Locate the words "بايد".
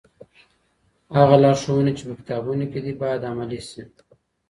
3.01-3.21